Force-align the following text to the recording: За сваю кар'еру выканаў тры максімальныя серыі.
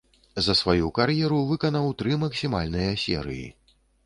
За 0.45 0.53
сваю 0.61 0.87
кар'еру 0.99 1.41
выканаў 1.51 1.93
тры 2.01 2.19
максімальныя 2.25 2.97
серыі. 3.05 3.47